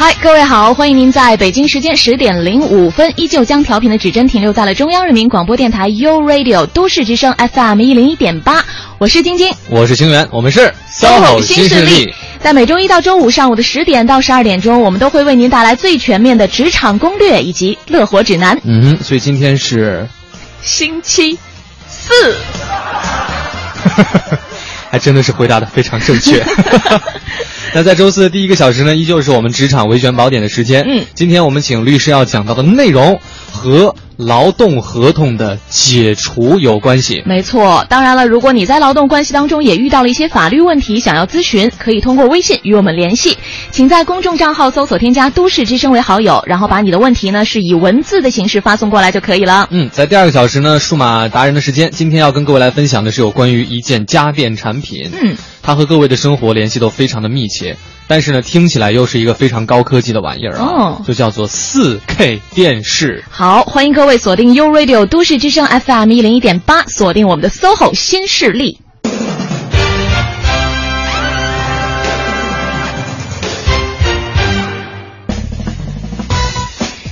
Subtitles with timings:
[0.00, 8.64] 嗨，各位好，欢迎您在北京时间十点零五分，依旧将调频的指针停留在了中央人民广播电台 u Radio 都市之声 FM 一零一点八。
[8.98, 12.14] 我是晶晶，我是清源，我们是 SOHO 新势力。
[12.38, 18.56] 在每周一到周五上午的十点到十二点钟，我们都会为您带来最全面的职场攻略以及乐活指南。
[18.62, 20.06] 嗯，所以今天是
[20.62, 21.36] 星期
[21.88, 22.36] 四，
[24.90, 26.44] 还真的是回答的非常正确。
[27.74, 30.84] 那在周四的第一个小时呢，依旧是我们职场维权宝典的时间。
[30.88, 33.20] 嗯，今天我们请律师要讲到的内容
[33.58, 37.22] 和劳动合同的解除有关系。
[37.26, 43.36] 没错，当然了，如果你在劳动关系当中也遇到了一些法律问题，想要咨询，可以通过微信与我们联系，
[43.70, 49.68] 请在公众账号搜索添加“都市之声”为好友，然后把你的问题呢是以文字的形式发送过来就可以了。
[49.70, 55.10] 嗯，在第二个小时呢，数码达人的时间，今天要跟各位来分享的是有关于一件家电产品。
[55.12, 55.36] 嗯。
[55.60, 57.76] 它和各位的生活联系都非常的密切，
[58.08, 63.22] 但是呢，听起来又是一个非常高科技的玩意儿啊，就叫做四 K 电视。
[63.30, 68.80] 好，欢迎各位锁定 U Radio 都市之声 FM 一零一点八，锁定我们的 SOHO 新势力。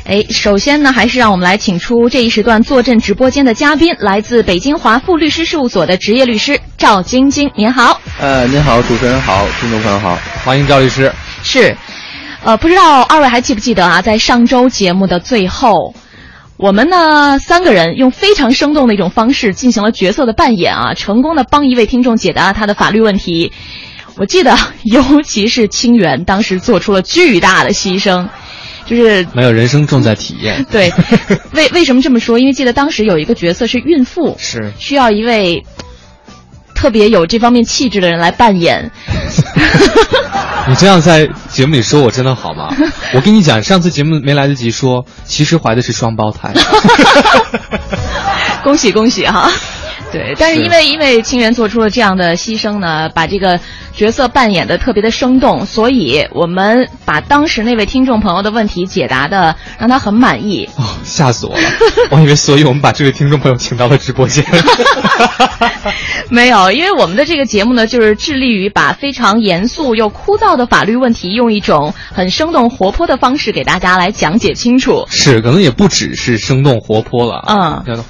[0.09, 8.01] 哎，首先呢，还是让我们来请出这一时段坐镇直播间的嘉宾，来自北京华富律师事务所的职业律师赵晶晶，您好。
[8.21, 11.13] 呃，您好，主持人好，听众朋友好，欢迎赵律师。
[11.43, 11.77] 是，
[12.45, 14.01] 呃，不知道二位还记不记得啊？
[14.01, 15.93] 在上周节目的最后，
[16.57, 23.51] 我们呢三个人用非常生动的一种方式进行了角色的扮演啊，成功的帮一位听众解答了他的法律问题。
[24.17, 28.29] 我记得， 尤其是清源当时做出了巨大的牺牲。
[28.87, 30.65] 就是没有人生重在体验。
[30.70, 30.92] 对，
[31.52, 32.39] 为为什么这么说？
[32.39, 35.64] 因为记得当时有一个角色是孕妇，是需要一位
[36.74, 38.91] 特别有这方面气质的人来扮演。
[40.69, 42.74] 你这样在节目里说我真的好吗？
[43.14, 46.53] 我跟你讲，上次节目没来得及说，其实怀的是双胞胎。
[48.64, 49.48] 恭喜恭喜哈！
[50.12, 53.58] 对，但是因为因为清源做出了这样的牺牲呢，把这个
[53.92, 60.68] 角色扮演的特别的生动，所以我们把当时那位听众朋友的问题解答的让他很满意。
[60.77, 61.61] 哦，吓死我了！
[62.11, 64.44] 我以为所以我们把这位听众朋友请到了直播间。
[66.30, 75.05] 没有，因为我们的这个节目呢，就是致力于把非常严肃又枯燥的法律问题，用一种很生动活泼的方式给大家来讲解清楚。
[75.08, 77.44] 是，可能也不只是生动活泼了。
[77.48, 78.05] 嗯。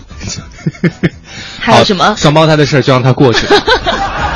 [1.59, 3.47] 还有什么双胞胎的事儿就让它过去。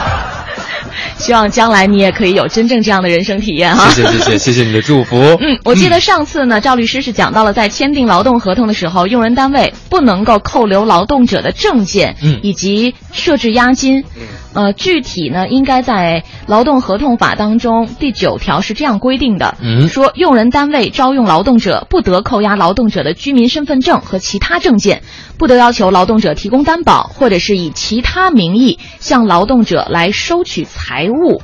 [1.20, 3.88] 希望将来你也可以有真正这样的人生体验哈。
[3.90, 5.16] 谢谢谢谢谢谢你的祝福。
[5.40, 14.04] 嗯，我记得上次呢，赵律师是讲到了在签订劳动合同的时候，用人单位不能够扣留劳动者的证件，嗯，以及设置押金。
[14.16, 25.02] 嗯，呃，具体呢，应该在劳动合同法当中第九条是这样规定的，嗯，说用人单位招用劳动者，不得扣押劳动者的居民身份证和其他证件。
[25.38, 31.42] 不得要求劳动者提供担保，或者是以其他名义向劳动者来收取财物。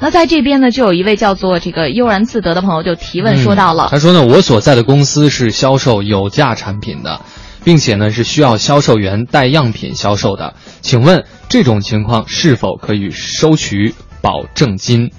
[0.00, 7.20] 那在这边呢，就有一位叫做这个悠然自得的朋友就提问说到了，他说呢，我所在的公司是销售有价产品的，
[7.64, 15.10] 并且呢是需要销售员带样品销售的，请问这种情况是否可以收取保证金？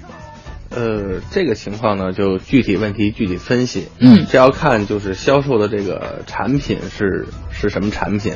[0.68, 3.88] 呃，这个情况呢，就具体问题具体分析。
[3.98, 8.34] 嗯，这要看就是销售的这个产品是是什么产品，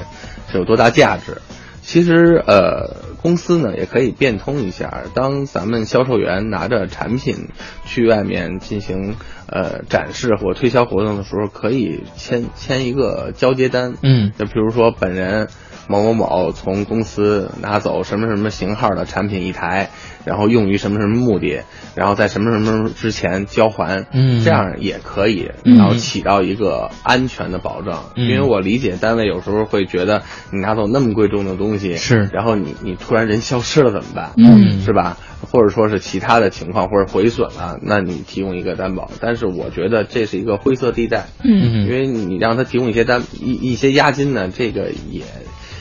[0.51, 1.43] 是有多大价值。
[1.91, 7.49] 其实呃，公司呢也可以变通一下，当咱们销售员拿着产品
[7.85, 9.17] 去外面进行
[9.49, 13.95] 呃展示或推销活动的时候，可以签签一个交接单。
[14.05, 15.49] 嗯，就比如说本人。
[15.91, 19.91] 某某某从公司拿走什么什么型号的产品一台，
[20.25, 21.65] 然后用于什么什么目的，
[21.97, 28.05] 然后在什么什么之前交还，嗯，这样也可以，然后起到一个安全的保障。
[28.15, 30.23] 因为我理解单位有时候会觉得
[30.53, 34.31] 你拿走那么贵重的东西，是，然后你你突然人消失了怎么办？
[34.37, 35.17] 嗯，是吧？
[35.51, 39.11] 或者说是其他的情况或者毁损了，那你提供一个担保。
[39.21, 45.25] 但是我觉得这是一个灰色地带，嗯，因为你让他提供一些单一一些押金呢，这个也。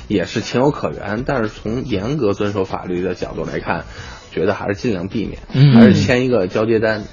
[0.09, 3.85] 也是情有可原，但是从严格遵守法律的角度来看，
[4.31, 5.39] 觉得还是尽量避免，
[5.73, 7.03] 还是签一个交接单，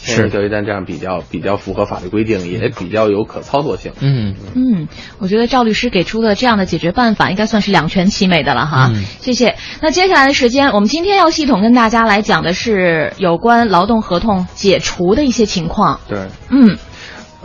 [0.00, 3.92] 签个交接单这样比较比较符合法律规定，也比较有可操作性。
[4.00, 4.88] 嗯嗯，
[5.18, 8.90] 我觉得赵律师给出的这样的解决办法，应该算是两全其美的了哈。
[8.94, 9.56] 嗯谢谢。
[9.82, 15.98] 那接下来的时间，我们今天要系统跟大家来讲的是有关劳动合同解除的一些情况。
[16.08, 16.78] 对，嗯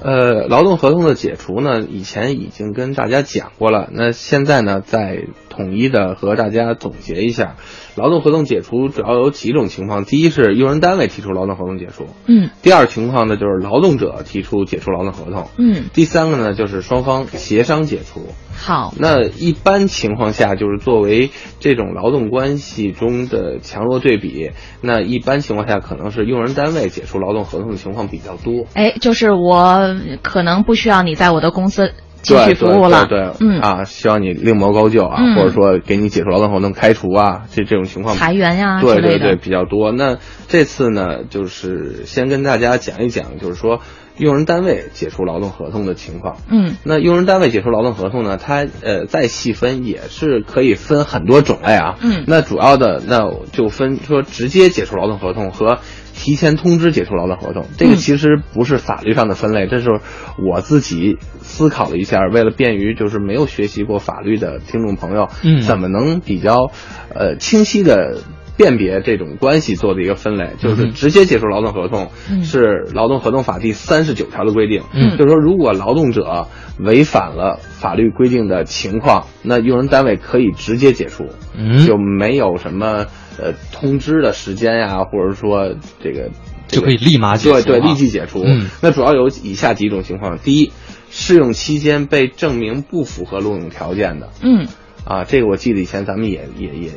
[0.04, 3.88] 呃，劳动合同的解除呢，以前已经跟大家讲过了。
[3.92, 7.56] 那现在呢，再统一的和大家总结一下，
[7.96, 18.28] 劳动合同解除主要有几种情况：第一是用人单位提出劳动合同解除；嗯第二情况呢，就是劳动者提出解除劳动合同；嗯，第三个呢，就是双方协商解除。
[18.56, 18.94] 好。
[18.98, 24.52] 那一般情况下，就是作为这种劳动关系中的强弱对比，
[24.82, 28.68] 那一般情况下可能是用人单位解除劳动合同的情况比较多。
[28.74, 33.06] 哎，就是我可能不需要你在我的公司继续对服务了。
[33.08, 39.92] 对对对嗯啊，希望你另谋高就啊，嗯或者说给你解除劳动合同、开除啊，这这种情况裁员呀对对对比较多。
[39.92, 43.82] 那这次呢，就是先跟大家讲一讲，就是说
[44.18, 46.38] 用人单位解除劳动合同的情况。
[46.50, 51.96] 嗯那用人单位解除劳动合同呢，它呃再细分也是可以分很多种类啊。
[52.02, 55.80] 嗯那主要的那就分说直接解除劳动合同和
[56.14, 57.66] 提前通知解除劳动合同。
[57.78, 57.96] 这个嗯。
[57.96, 59.90] 其实不是法律上的分类，这是
[60.38, 65.62] 我自己思考了一下，为了便于就是没有学习过法律的听众朋友，嗯。
[65.62, 66.72] 怎么能比较
[67.14, 68.22] 呃清晰的。
[68.58, 72.44] 辨别这种关系做的一个分类，就是嗯直接解除劳动合同嗯。
[72.44, 75.18] 是《劳动合同法》第三十九条的规定，嗯。
[75.18, 76.48] 就是说如果劳动者
[76.78, 81.26] 违反了法律规定的情况，那用人单位可以直接解除，
[81.58, 81.88] 嗯。
[81.88, 83.06] 就没有什么
[83.42, 86.30] 呃通知的时间呀、或者说这个
[86.68, 88.44] 就可以立马解除对立即解除。
[88.46, 88.68] 嗯。
[88.82, 90.72] 那主要有以下几种情况：第一，
[91.10, 94.30] 试用期间被证明不符合录用条件的。
[94.44, 94.68] 嗯。
[95.04, 96.92] 啊，这个我记得以前咱们也也也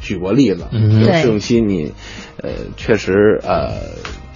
[0.00, 1.04] 举过例子，嗯。
[1.14, 1.92] 试用期你
[2.42, 3.72] 呃确实呃。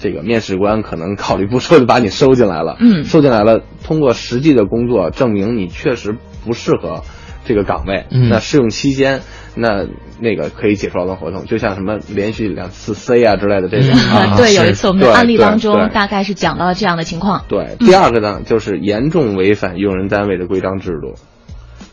[0.03, 3.05] 这个面试官可能考虑不周就把你收进来了，嗯。
[3.05, 7.03] 收进来了，通过实际的工作证明你确实不适合
[7.51, 8.29] 这个岗位，嗯。
[8.29, 9.23] 那试用期间，
[9.57, 9.85] 那
[10.21, 13.99] 那个可以解除劳动合同，就像什么连续两次 C 啊之类的这种、嗯。
[14.11, 17.45] 啊， 对，有一次我们的案例当中大概是讲到了这样的情况。
[17.49, 21.19] 对，第二个呢，就是严重违反用人单位的规章制度。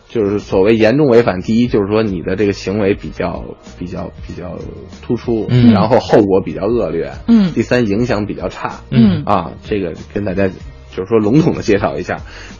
[0.10, 3.44] 就是所谓严重违反，第一就是说你的这个行为比较
[3.78, 4.58] 比较比较
[5.02, 5.74] 突出，嗯。
[5.74, 7.52] 然后后果比较恶劣，嗯。
[7.54, 9.24] 第三影响比较差，嗯。
[9.26, 10.50] 啊，这个跟大家
[10.98, 12.18] 就是说笼统的介绍一下。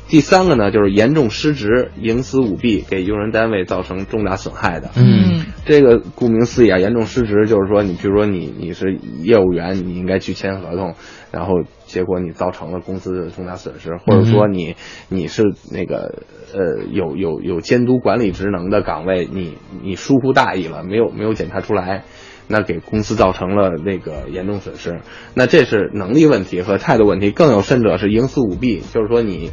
[0.08, 4.92] 第三个呢，就是严重失职、营私舞弊，给用人单位造成重大损害的。
[4.96, 10.94] 嗯这个顾名思义啊，严重失职就是说，你比如说你你是业务员，你应该去签合同，
[11.32, 11.56] 然后
[11.88, 14.76] 结果你造成了公司的重大损失，或者说你
[15.10, 16.24] 你是那个
[16.54, 22.06] 呃有有有监督管理职能的岗位，你你疏忽大意了，没有没有检查出来。
[22.48, 25.02] 那给公司造成了那个严重损失，
[25.34, 29.52] 那这是能力问题和态度问题，更有甚者是营私舞弊，就是说你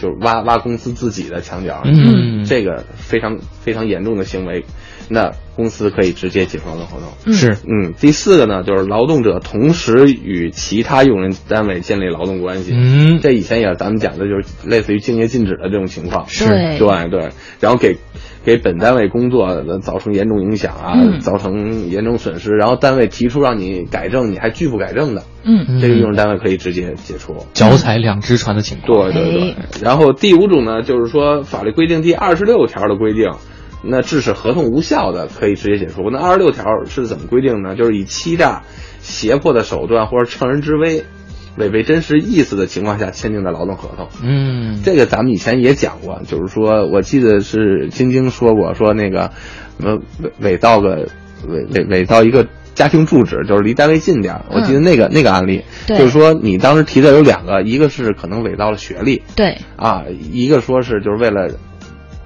[0.00, 2.44] 就是挖挖公司自己的墙角，嗯。
[2.44, 4.64] 这个非常非常严重的行为，
[5.08, 6.86] 那公司可以直接解除劳动。
[6.86, 7.08] 合同。
[7.26, 7.32] 嗯。
[7.34, 7.56] 是。
[7.68, 12.72] 嗯，第四个呢，就是劳动者同时与其他用人单位建立劳动关系。
[12.74, 13.20] 嗯。
[13.20, 16.26] 这以前也咱们讲的就是类似于竞业禁止的这种情况。
[16.26, 16.48] 是。
[16.48, 17.30] 对对对，
[17.60, 17.98] 然后给
[18.44, 27.36] 给本单位工作造成严重影响啊，嗯造成严重损失，然后单位提出让你改正，你还拒不改正的，嗯这个用人单位可以直接解除。
[27.54, 29.12] 脚踩两只船的情况。
[29.12, 33.30] 对对对哎，然后第五种呢，就是说法律规定第二十六条的规定，
[33.84, 36.10] 那致使合同无效的可以直接解除。
[36.10, 37.76] 那二十六条是怎么规定呢？
[37.76, 38.62] 就是以欺诈、
[39.00, 41.04] 胁迫的手段或者乘人之危、
[41.56, 44.08] 违背真实意思的情况下签订的劳动合同。
[44.22, 49.32] 嗯这个咱们以前也讲过，就是说我记得是晶晶说过，说那个
[49.78, 51.08] 什么伪伪造个
[51.46, 54.46] 伪伪伪造一个家庭住址，就是离单位近点儿。
[54.50, 61.50] 我记得那个、那个案例，对就是说你当时提的有两个，一个是可能伪造了学历对，啊，一个说是就是为了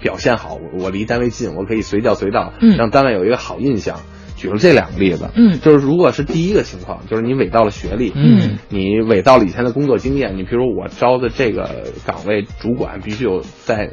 [0.01, 3.99] 表现好，我我离单位近，我可以随叫随到，嗯让单位有一个好印象。
[4.47, 5.59] 举了这两个例子，嗯。
[5.61, 8.59] 就是如果是第一个情况，就是你伪造了学历，嗯。
[8.69, 13.91] 你伪造了以前的工作经验，你比如我招的这个岗位主管必须有在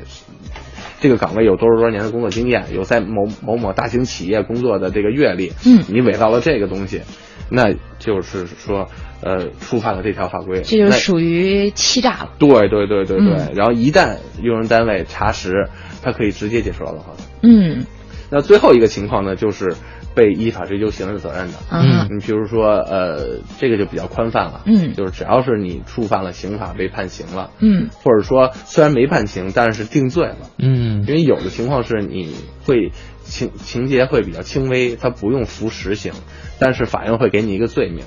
[0.99, 5.83] 这个岗位有多少多少年的工作经验，有在某某某大型企业工作的这个阅历，嗯。
[5.87, 7.01] 你伪造了这个东西，
[7.49, 8.87] 那就是说
[9.21, 12.29] 呃触犯了这条法规，这就是属于欺诈了。
[12.37, 13.51] 对对对对对，嗯。
[13.55, 15.67] 然后一旦用人单位查实，
[16.01, 17.25] 他可以直接解除劳动合同。
[17.41, 17.85] 嗯。
[18.29, 19.75] 那最后一个情况呢，就是
[20.15, 21.57] 被依法追究刑事责任的。
[21.71, 22.07] 嗯。
[22.09, 24.93] 你比如说，呃，这个就比较宽泛了，嗯。
[24.93, 27.89] 就是只要是你触犯了刑法被判刑了，嗯。
[27.91, 31.05] 或者说虽然没判刑，但是定罪了，嗯。
[31.07, 32.91] 因为有的情况是你会
[33.23, 36.13] 情情节会比较轻微，他不用服实刑，
[36.59, 38.05] 但是法院会给你一个罪名，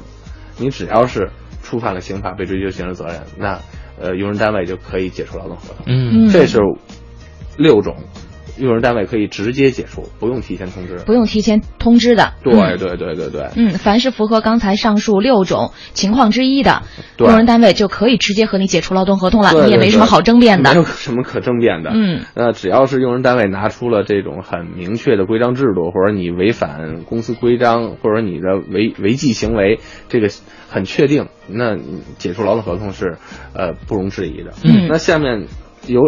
[0.59, 1.31] 你只要是
[1.63, 3.59] 触犯了刑法被追究刑事责任，那
[3.99, 5.85] 呃用人单位就可以解除劳动合同。
[5.87, 6.29] 嗯。
[6.29, 6.59] 这是
[7.57, 7.97] 六种，
[8.59, 10.97] 用人单位可以直接解除，不用提前通知。
[11.07, 12.35] 不用提前通知的。
[12.43, 16.83] 对嗯对对对对，嗯，凡是符合刚才上述六种情况之一的，
[17.19, 20.77] 用人单位就可以直接和你解除劳动合同了，对对对你也没什么好争辩的没。
[20.77, 21.91] 有什么可争辩的。
[21.95, 30.29] 嗯，那只要是用人单位拿出了这种很明确的规章制度，或者你违反公司规章，或者你的违违纪行为，这个
[30.69, 31.77] 很确定，那
[32.19, 33.19] 解除劳动合同是
[33.55, 34.53] 呃不容置疑的。
[34.65, 35.47] 嗯那下面
[35.87, 36.01] 有。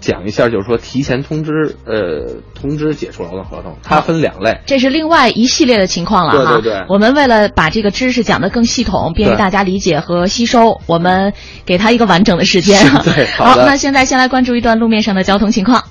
[0.00, 4.60] 讲一下，就是说提前通知，呃，通知解除劳动合同，它分两类。
[4.66, 6.52] 这是另外一系列的情况了哈。
[6.52, 11.32] 对对对我们为了把这个知识讲得更系统，便于大家理解和吸收，我们
[11.64, 12.80] 给他一个完整的时间。
[13.04, 15.82] 对好好，那现在先来关注一段路面上的交通情况。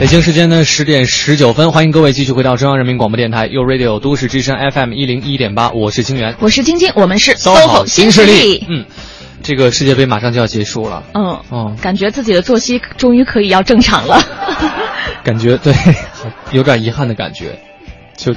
[0.00, 6.34] 北京时间呢十点十九分，欢迎各位继续回到中央人民广播电台 u Radio 都市之声 FM 一零一点八，我是清源。
[6.40, 8.66] 我是晶晶，我们是 SOHO 新势力。
[8.68, 8.84] 嗯，
[9.44, 14.18] 这个世界杯马上就要结束了，嗯，嗯，感觉自己的作息终于可以要正常了。
[15.22, 15.72] 感觉对，
[16.50, 17.58] 有点遗憾的感觉，
[18.16, 18.34] 就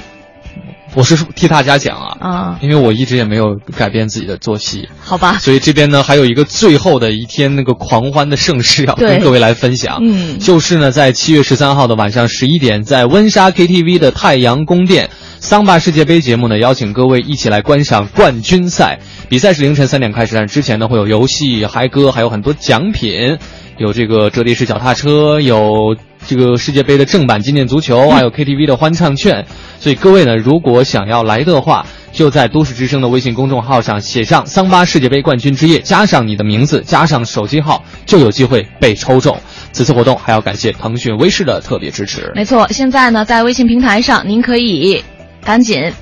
[0.94, 5.38] 我是替大家讲啊，啊，因为我一直也没有改变自己的作息，好吧。
[5.38, 9.98] 所以这边呢还有一个最后的一天那个狂欢的盛世要跟各位来分享。
[10.02, 15.08] 嗯就是呢在七月十三号的晚上十一点，在温莎 KTV 的太阳宫殿。
[15.40, 18.98] 桑巴世界杯节目呢，邀请各位一起来观赏冠军赛。
[19.28, 23.38] 比赛是凌晨三点开始，但是之前呢会有游戏、嗨歌，还有很多奖品，
[23.76, 29.44] 有这个折叠式脚踏车，有这个世界杯的正版纪念足球，还有 KTV 的欢唱券。
[29.78, 39.38] 所以各位呢，如果想要来的话，就在都市之声的微信公众号上写上“桑巴世界杯冠军之夜”，加上你的名字，加上手机号，就有机会被抽中。
[39.72, 42.32] 此次活动还要感谢腾讯微视的特别支持。
[42.34, 45.04] 没错，现在呢，在微信平台上，您可以
[45.44, 45.92] 赶紧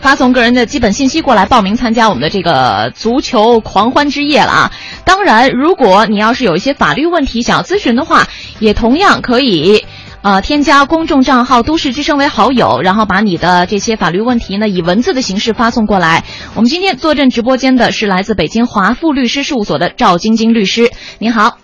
[0.00, 4.72] 发送个人的基本信息过来报名参加我们的这个足球狂欢之夜了啊！
[5.04, 8.26] 当然，如果你要是有一些法律问题想要咨询的话，
[8.60, 9.84] 也同样可以。
[10.20, 16.24] 呃，添加公众账号“都市之声”为好友，然后把你的这些法律问题呢以文字的形式发送过来。
[16.54, 21.58] 我们今天坐镇直播间的是来自北京华富律师事务所的赵晶晶律师，您好。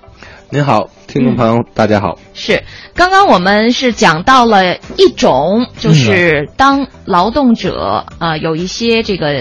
[0.51, 2.19] 您好，听众朋友，大家好。
[2.33, 2.63] 是，
[2.95, 9.33] 刚刚我们是讲到了一种，就是当劳动者呃有一些这个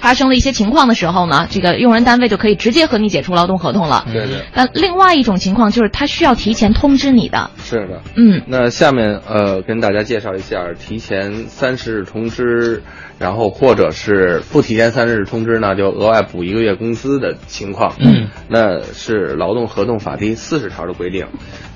[0.00, 4.04] 发生了一些情况的时候呢，这个用人单位就可以直接和你解除劳动合同了。
[4.06, 7.50] 对对，但另外一种情况就是他需要提前通知你的。
[7.62, 8.02] 是的。
[8.14, 12.82] 嗯那下面呃，跟大家介绍一下提前三十日通知，
[13.18, 17.94] 然后或者是不提前三十日通知呢，就额外补一个月工资的情况。
[17.98, 21.26] 嗯，那是劳动合同法第四十条的规定，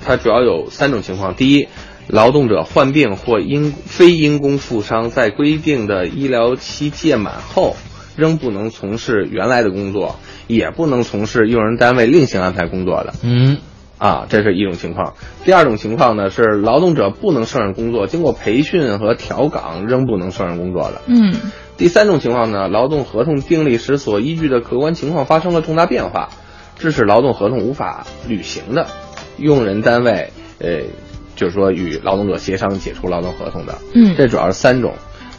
[0.05, 1.67] 它主要有三种情况：第一，
[2.07, 7.75] 劳动者患病或因非因公负伤，在规定的医疗期届满后，
[8.15, 10.15] 仍不能从事原来的工作，
[10.47, 13.13] 也不能从事用人单位另行安排工作的。
[13.23, 13.57] 嗯
[13.97, 15.13] 啊，这是一种情况。
[15.45, 21.01] 第二种情况呢是劳动者不能胜任工作，经过培训和调岗仍不能胜任工作的。
[21.07, 21.33] 嗯
[21.77, 26.29] 第三种情况呢，劳动合同订立时所依据的客观情况发生了重大变化，
[26.77, 28.87] 致使劳动合同无法履行的，
[29.37, 30.81] 用人单位呃，
[31.35, 33.77] 就是说与劳动者协商解除劳动合同的。
[33.95, 34.93] 嗯这主要是三种。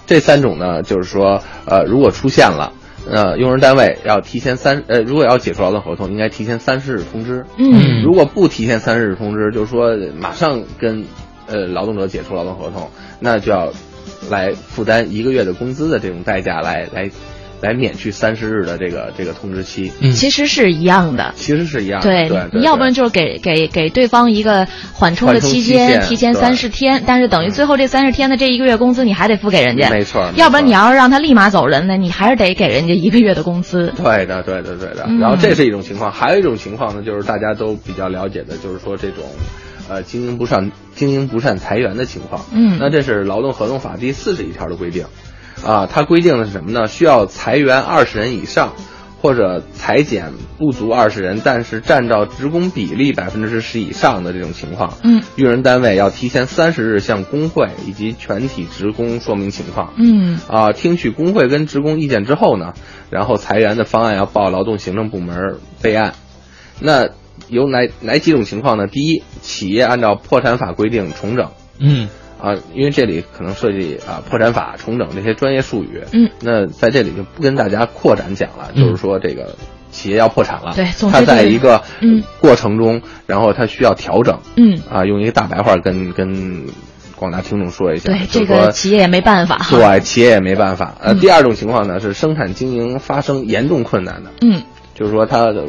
[0.07, 2.73] 这三种呢，就是说呃，如果出现了。
[3.07, 7.45] 呃，用人单位要提前三呃，如果要解除劳动合同，应该提前三十日通知。
[7.59, 11.05] 嗯如果不提前三十日通知，就是说马上跟
[11.47, 12.89] 呃劳动者解除劳动合同，
[13.21, 13.71] 那就要
[14.31, 17.11] 来负担一个月的工资的这种代价来来
[17.65, 21.33] 来免去三十日的这个这个通知期，嗯，其实是一样的。
[21.35, 22.09] 其实是一样的。
[22.09, 33.93] 对，对，对你要不然就是给给给对方一个缓冲的期间提前三十天，但是等于最后这三十天的这一个月工资你还得付给人家，没错要不然你要是让他立马走人呢，你还是得给人家一个月的工资。
[33.97, 35.05] 对的，对的，对的。
[35.09, 39.25] 嗯然后这是一种情况，还有一种情况呢，就是大家都比较了解的，就是说这种，
[39.89, 42.45] 呃，经营不善、经营不善裁员的情况。
[42.53, 45.07] 嗯那这是劳动合同法第四十一条的规定，
[45.65, 46.87] 啊，它规定的是什么呢？
[46.87, 48.75] 需要裁员二十人以上，
[49.21, 59.95] 或者裁减不足二十人，但是占到职工比例百分之十以上的这种情况，嗯，用人单位要提前三十日向工会以及全体职工说明情况。
[59.97, 62.75] 嗯啊，听取工会跟职工意见之后呢，
[63.11, 66.15] 然后裁员的方案要报劳动行政部门备案。
[66.81, 67.09] 那
[67.49, 68.87] 有哪哪几种情况呢？
[68.87, 72.09] 第一，企业按照破产法规定重整嗯
[72.45, 76.03] 啊，因为这里可能涉及啊破产法重整这些专业术语。
[76.13, 79.57] 嗯，那在这里就不跟大家扩展讲了，嗯就是说这个
[79.91, 84.39] 企业要破产了，对它在一个嗯过程中，然后它需要调整。
[84.57, 86.67] 嗯啊，用一个大白话跟跟
[87.17, 88.13] 广广大听众说一下。
[88.13, 89.59] 对，就是这个说企业也没办法。
[89.71, 90.95] 对，企业也没办法。
[91.01, 94.63] 呃，嗯第二种情况呢是生产经营发生严重困难的，嗯
[94.95, 95.67] 就是说它的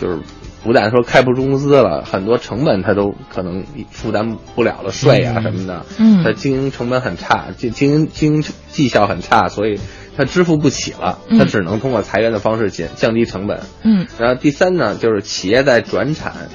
[0.00, 0.18] 就是
[0.64, 9.80] 不但说开不出工资了，很多成本他都可能负担不了了，税啊嗯什么的，嗯他经营成本很差，经经营经营绩效很差，所以
[10.16, 13.60] 他支付不起了，他只能通过裁员的方式减降低成本。
[13.82, 16.48] 嗯然后第三呢，就是企业在转产、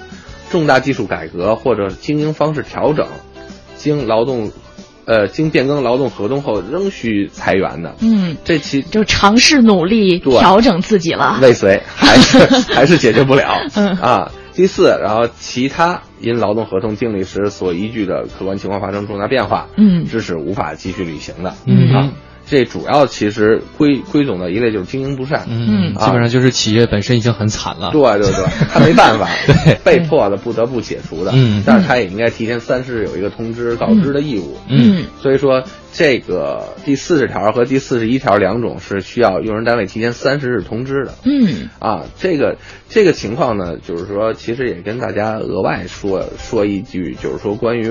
[0.50, 3.08] 重大技术改革或者经营方式调整，
[3.76, 4.52] 经劳动，
[5.08, 11.40] 呃，经变更劳动合同后仍需裁员的，嗯，这其就尝试努力调整自己了。
[11.42, 12.38] 未遂还是
[12.76, 13.58] 还是解决不了。
[13.76, 14.32] 嗯啊。
[14.54, 22.12] 第四，然后其他因劳动合同订立时所依据的客观情况发生重大变化，嗯致使无法继续履行的，嗯啊，
[22.50, 27.92] 这主要其实归归总的一类就是经营不善，嗯，啊基本上就是企业本身已经很惨了。
[27.92, 29.28] 对对对，他没办法，
[29.66, 31.32] 对被迫的不得不解除的。
[31.36, 34.58] 嗯但是他也应该提前三十日有一个通知告知的义务。
[34.70, 41.14] 嗯所以说，这个第四十条和第四十一条两种是需要用人单位提前三十日通知的。
[41.26, 47.90] 嗯啊，这个这个情况呢，就是说，其实也跟大家额外说说一句，就是说关于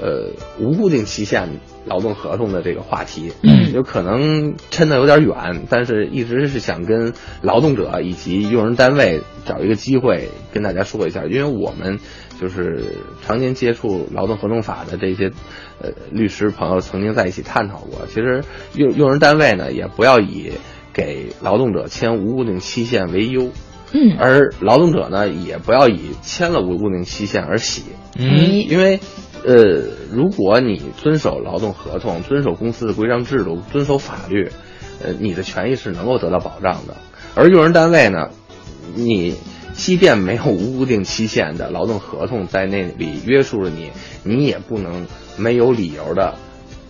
[0.00, 1.48] 呃无固定期限
[1.88, 3.72] 劳动合同的这个话题，嗯。
[3.72, 11.98] 有可能抻的有点远，但是一直是想跟劳动者以及用人单位找一个机会跟大家说一下，因为我们
[12.40, 12.82] 就是
[13.26, 15.32] 常年接触劳动合同法的这些
[15.82, 18.42] 呃律师朋友曾经在一起探讨过，其实
[18.74, 20.52] 用用人单位呢也不要以
[20.94, 23.50] 给劳动者签无固定期限为优。
[23.90, 27.84] 嗯，而劳动者呢，也不要以签了无固定期限而喜，
[28.18, 28.36] 嗯哎。
[28.68, 29.00] 因为，
[29.48, 34.50] 呃，如果你遵守劳动合同、遵守公司的规章制度、遵守法律，
[35.02, 36.94] 呃，你的权益是能够得到保障的。
[37.34, 38.28] 而用人单位呢，
[38.94, 39.34] 你
[39.72, 43.90] 即便没有无固定期限的劳动合同在那里约束着你，
[44.22, 45.06] 你也不能
[45.38, 46.34] 没有理由的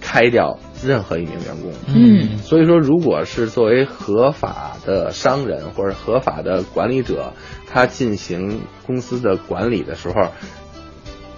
[0.00, 1.72] 开掉任何一名员工。
[1.86, 7.34] 嗯所以说，如果是作为合法的商人或者合法的管理者，
[7.68, 10.32] 他进行公司的管理的时候，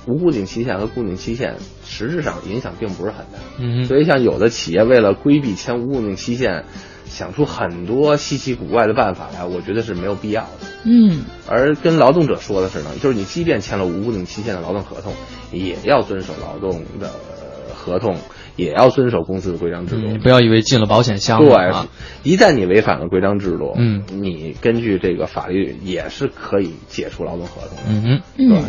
[0.06, 3.38] 无固定期限和固定期限实质上影响并不是很大。
[3.58, 6.64] 嗯所以，像有的企业为了规避签无固定期限，
[7.06, 10.48] 想出很多稀奇古怪的办法来，我觉得是没有必要的。
[10.84, 15.12] 嗯而跟劳动者说的是呢，就是你即便签了无固定期限的劳动合同，
[15.52, 18.16] 也要遵守劳动的呃合同，
[18.56, 20.02] 也要遵守公司的规章制度。
[20.06, 21.88] 嗯，不要以为进了保险箱对了啊，，
[22.22, 27.82] 一旦你违反了规章制度，嗯，你根据这个法律也是可以解除劳动合同的。
[27.88, 28.64] 嗯哼，嗯。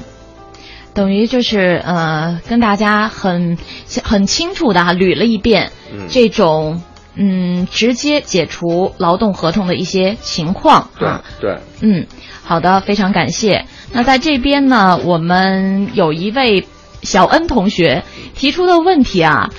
[0.94, 3.58] 等于就是呃，跟大家很
[4.04, 6.82] 很清楚的哈捋了一遍嗯这种
[7.16, 11.22] 嗯直接解除劳动合同的一些情况对哈。
[11.40, 12.06] 对，嗯，
[12.44, 13.66] 好的，非常感谢。
[13.94, 16.68] 那在这边呢，我们有一位
[17.04, 18.04] 小恩同学
[18.36, 19.50] 提出的问题啊，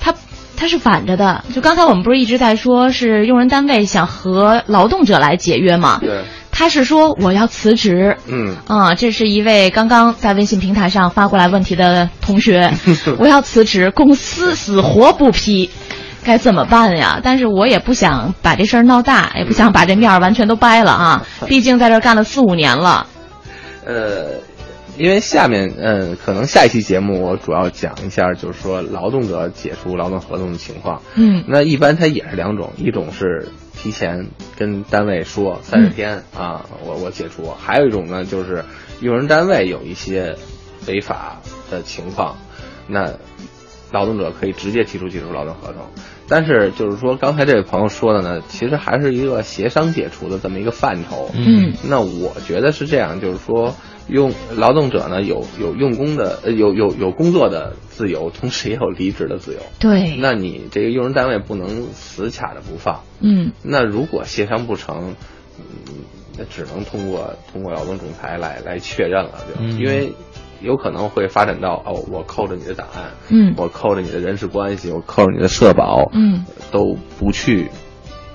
[0.00, 0.14] 他
[0.56, 1.44] 他是反着的。
[1.54, 5.98] 就刚才我们不是一直在说，是用人单位想和劳动者来解约吗？
[6.02, 6.22] 对，
[6.58, 8.16] 他是说我要辞职。
[8.26, 12.72] 嗯，啊，这是一位刚刚在微信平台上发过来问题的同学，
[13.20, 15.68] 我要辞职，公司死活不批，
[16.24, 17.20] 该怎么办呀？
[17.22, 23.06] 但是我也不想把这事儿闹大，也不想把这面儿完全都掰了啊， 毕竟在这儿干了四五年了。
[23.84, 24.40] 呃，
[24.96, 31.02] 因为下面嗯，可能下一期节目我主要讲一下，就是说劳动者解除劳动合同的情况。
[31.16, 33.48] 嗯那一般它也是两种，一种是
[33.86, 38.64] 提前跟单位说三十天、啊，我我解除；还有一种呢，就是
[39.00, 40.34] 用人单位有一些
[40.88, 42.36] 违法的情况，
[42.88, 43.12] 那
[43.92, 45.82] 劳动者可以直接提出解除劳动合同。
[46.26, 51.30] 但是就是说，刚才这位朋友说的呢，其实还是一个协商解除的这么一个范畴。
[51.32, 53.72] 嗯那我觉得是这样，就是说，
[54.08, 59.58] 用劳动者呢有有用工的，呃有有有工作的自由，同时也有离职的自由。
[59.80, 63.02] 对，那你这个用人单位不能死卡着不放。
[63.20, 63.52] 嗯。
[63.62, 65.14] 那如果协商不成，
[65.58, 65.94] 嗯，
[66.38, 69.78] 那只能通过通过劳动仲裁来来确认了，就、嗯。
[69.78, 70.12] 因为
[70.60, 73.54] 有可能会发展到哦，我扣着你的档案，嗯。
[73.56, 77.70] 我扣着你的人事关系，我扣着你的社保，嗯，都不去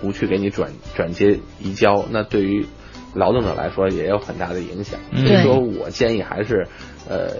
[0.01, 2.65] 不去给你转转接移交，那对于
[3.13, 4.99] 劳动者来说也有很大的影响。
[5.11, 6.67] 嗯所以说我建议还是
[7.09, 7.35] 呃。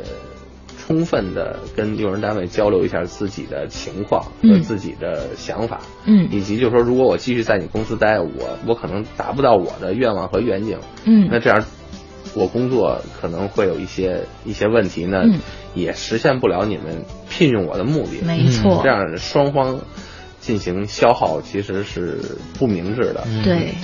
[0.87, 11.63] 充分的跟用人单位交流一下自己的情况和嗯自己的想法，嗯以及就是说，如果我继续在你公司待，我我可能达不到我的愿望和愿景，那嗯这样
[12.33, 15.39] 我工作可能会有一些一些问题呢，嗯
[15.75, 18.19] 也实现不了你们聘用我的目的。
[18.25, 19.79] 没错这，样双方
[20.41, 22.19] 进行消耗其实是
[22.57, 23.23] 不明智的。
[23.27, 23.75] 嗯对。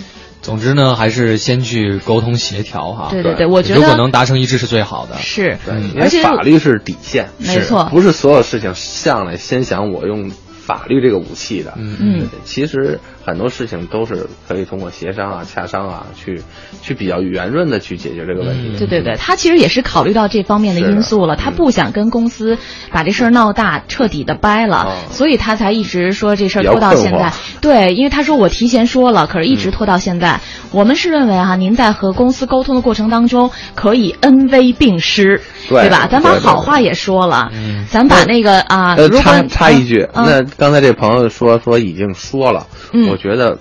[0.48, 3.10] 总之呢，还是先去沟通协调哈。
[3.12, 5.18] 对对对，我觉得如果能达成一致是最好的。
[5.18, 10.32] 是，对，因而且为法律是底线，没错不是所有事情上来先想我用
[10.68, 11.74] 法律这个武器的。
[11.78, 16.44] 嗯嗯其实很多事情都是可以通过协商啊、洽商啊，去
[16.82, 18.72] 去比较圆润的去解决这个问题。
[18.74, 22.58] 嗯对对对，他其实也是考虑到这方面的因素了，他不想跟公司
[22.92, 27.32] 把这事儿闹大，彻底的掰了，哦所以他才一直说这事儿拖到现在。
[27.62, 30.42] 对，因为他说我提前说了，可是一直拖到现在。
[30.72, 36.08] 我们是认为哈、您在和公司沟通的过程当中，可以恩威并施，对吧？
[36.12, 43.10] 咱把好话也说了，嗯咱把那个啊，呃，如果插插一句，嗯那刚才这朋友说说已经说了，嗯。
[43.10, 43.60] 我觉得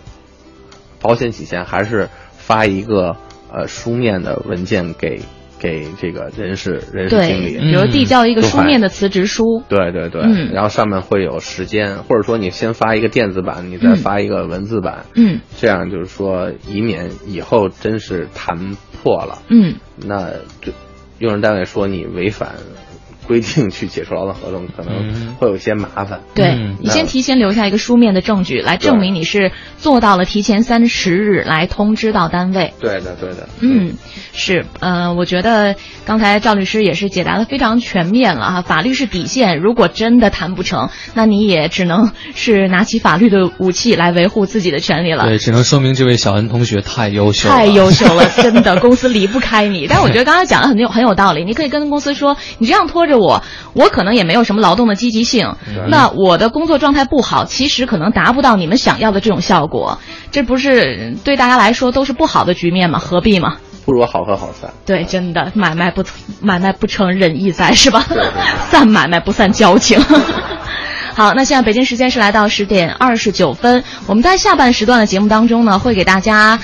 [1.01, 3.17] 保险起见还是发一个
[3.53, 5.21] 呃书面的文件给
[5.59, 7.59] 给这个人事人事经，理。
[7.59, 10.53] 比如递交一个书面的辞职书，对对对，嗯。
[10.53, 15.41] 然后上面会有时间，或者说你先发一个电子版，你再嗯发一个文字版，嗯。
[15.59, 20.31] 这样就是说，以免以后真是谈破了，嗯，那
[20.63, 20.73] 就
[21.19, 22.55] 用人单位说你违反
[23.27, 26.21] 规定去解除劳动合同，可能嗯会有一些麻烦。
[26.35, 32.73] 对、嗯你先提前留下一个书面的证据，来证明你是做到了提前三十日来通知到单位。
[32.81, 33.95] 对的，对的，嗯，
[34.33, 38.62] 是，呃，我觉得刚才赵律师也是解答的非常全面了哈。
[38.62, 45.25] 法律是底线，如果真的谈不成，那你也只能是拿起法律的武器来维护自己的权利了。
[45.27, 49.87] 对，只能说明这位小恩同学太优秀了，太优秀了，真的， 公司离不开你。
[49.89, 53.43] 但我觉得刚才讲的很有很有道理，你可以跟公司说，你这样拖着我，
[53.75, 55.55] 我可能也没有什么劳动的积极性，
[55.89, 59.99] 那我的工作状态不好，其实可能达不到你们想要的这种效果，
[60.31, 62.99] 这不是对大家来说都是不好的局面吗？
[62.99, 63.57] 何必嘛？
[63.85, 64.69] 不如好合好散。
[64.85, 66.03] 对，真的买卖不
[66.41, 68.27] 买卖不成仁义在，是吧对对？
[68.69, 70.01] 散买卖不散交情。
[71.15, 76.59] 好，那现在北京时间是来到十点二十九分，我们在下半时段的节目当中呢，会给大家，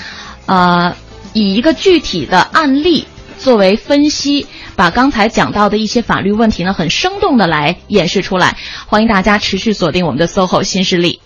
[0.46, 0.94] 呃，
[1.32, 3.06] 以一个具体的案例
[3.38, 8.56] 作为分析，把刚才讲到的一些法律问题呢，很生动的来演示出来。
[8.86, 11.20] 欢迎大家持续锁定我们的 SOHO 新势力。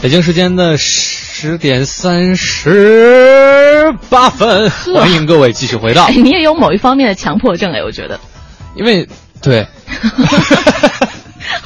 [0.00, 8.20] 北京时间的十点三十八分，欢迎各位继续回到哎，，你也有某一方面的强迫症哎，我觉得。
[8.76, 9.08] 因为
[9.42, 9.66] 对，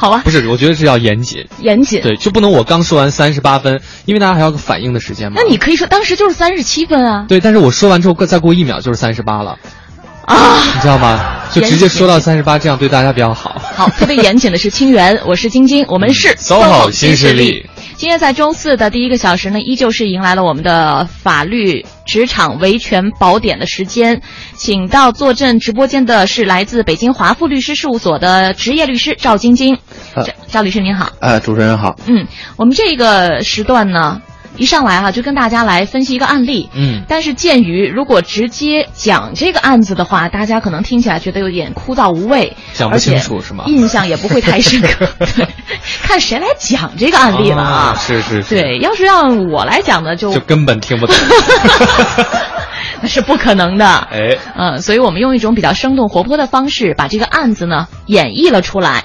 [0.00, 2.00] 好吧不，是，我觉得是要严谨，严谨。
[2.00, 5.38] 对，就不能我刚说完三十八分，因为大家还要个反应的时间嘛。
[5.38, 7.26] 那你可以说当时就是三十七分啊。
[7.28, 9.58] 对，但是我说完之后，再过一秒就是三十八了，
[10.24, 10.36] 啊。
[10.74, 11.20] 你知道吗？
[11.52, 13.60] 就直接说到三十八，这样对大家比较好。
[13.76, 17.68] 好，特别严谨的是清源，我是晶晶，我们是 SOHO 新势力。
[18.00, 24.22] 今天在周四的第一个小时呢，依旧是迎来了我们的法律职场维权宝典的时间，
[24.54, 29.74] 请到坐镇直播间的是来自北京华富律师事务所的职业律师赵晶晶。
[30.14, 30.24] 啊。
[30.24, 34.22] 赵赵律师您好，呃，主持人好，嗯，我们这个时段呢，
[34.56, 36.68] 一上来哈、就跟大家来分析一个案例。
[36.74, 45.08] 嗯但是鉴于如果直接讲这个案子的话，大家可能听起来觉得有点枯燥无味，讲不清楚是吗印象也不会太深刻。
[45.36, 45.46] 对，
[46.02, 47.96] 看谁来讲这个案例了啊？
[47.98, 51.16] 是是是，对，要是让我来讲呢，就就根本听不懂。
[53.02, 53.86] 那是不可能的。
[53.86, 59.04] 哎，嗯，所以我们用一种比较生动活泼的方式，把这个案子呢演绎了出来。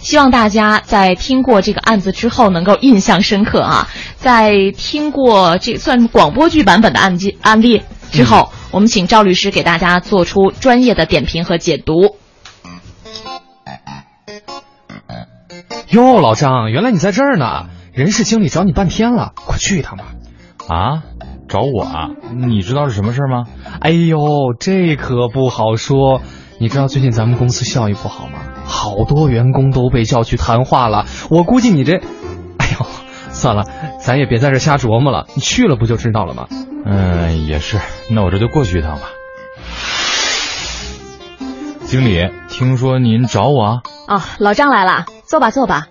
[0.00, 3.88] 希望大家在听过这个案子之后能够印象深刻啊！
[4.16, 12.16] 在听过这算广播剧版本的案件案例之后，我们请赵律师给大家做出专业的点评和解读。
[15.88, 17.66] 哟，老张，原来你在这儿呢！
[17.92, 20.06] 人事经理找你半天了，快去一趟吧。
[20.68, 21.02] 啊，
[21.48, 22.08] 找我啊？
[22.34, 23.44] 你知道是什么事吗？
[23.80, 24.18] 哎呦，
[24.58, 26.20] 这可不好说。
[26.58, 28.38] 你知道最近咱们公司效益不好吗？
[28.64, 31.04] 好多员工都被叫去谈话了。
[31.30, 31.96] 我估计你这，
[32.58, 32.86] 哎呦，
[33.30, 33.64] 算了，
[34.00, 35.26] 咱也别在这瞎琢磨了。
[35.34, 36.46] 你去了不就知道了吗？
[36.86, 37.78] 嗯，也是。
[38.10, 39.08] 那我这就过去一趟吧。
[41.86, 43.82] 经理，听说您找我啊？
[44.08, 45.88] 哦，老张来了，坐吧坐吧。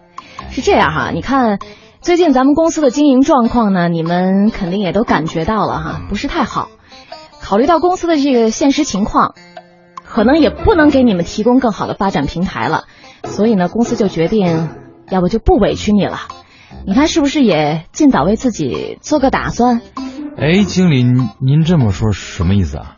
[0.52, 1.60] 是这样哈，你看
[2.02, 6.70] 最近咱们公司的经营状况呢，你们肯定也都感觉到了哈，不是太好。
[7.42, 9.36] 考虑到公司的这个现实情况，
[10.14, 12.84] 可能也不能给你们提供更好的发展平台了，
[13.24, 14.70] 所以呢，公司就决定，
[15.10, 16.20] 要不就不委屈你了。
[16.86, 19.82] 你看是不是也尽早为自己做个打算？
[20.38, 22.98] 哎，经理，您您这么说什么意思啊？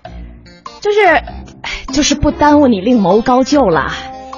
[0.81, 3.93] 就是，哎就是不耽误你另谋高就了。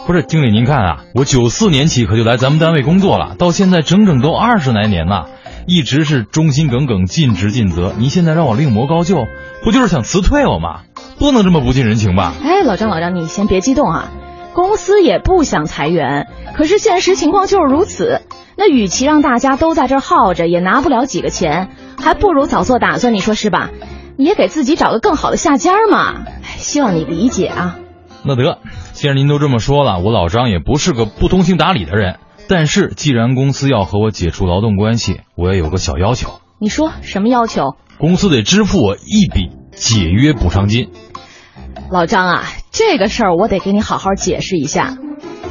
[0.05, 5.29] 不是，经理您看啊，我九四年起可就来咱们单位工作了，到现在整整都二十来年了，
[5.65, 7.91] 一直是忠心耿耿、尽职尽责。
[7.97, 9.25] 您现在让我另谋高就，
[9.63, 10.81] 不就是想辞退我吗？
[11.19, 12.33] 不能这么不近人情吧？
[12.43, 14.11] 哎，老张，老张，你先别激动啊，
[14.53, 18.21] 公司也不想裁员，可是现实情况就是如此。
[18.55, 23.69] 那与其让大家都在这儿耗着，也拿不了几个钱，还不如早做打算，你说是吧？
[24.17, 26.25] 你也给自己找个更好的下家嘛。
[26.43, 27.77] 希望你理解啊。
[28.23, 28.59] 那得，
[28.93, 32.17] 既然您都这么说了，我老张也不是个不通情达理的人。
[32.49, 36.39] 但是既然公司要和我解除劳动关系，我也有个小要求。
[36.59, 37.75] 你说什么要求？
[37.99, 40.89] 公司得支付我一笔解约补偿金。
[41.89, 44.97] 老张啊，这个事儿我得给你好好解释一下。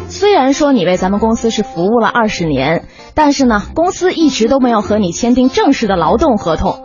[0.09, 6.81] 虽然说你为咱们公司是服务了二十年，但是呢，公司一直都没有和你签订正式的劳动合同，